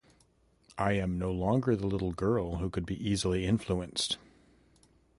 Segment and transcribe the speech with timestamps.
[0.79, 4.17] I am no longer the little girl who could be easily influenced.